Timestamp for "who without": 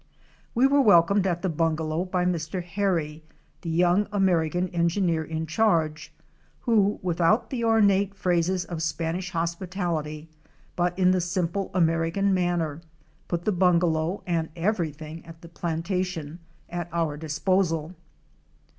6.61-7.51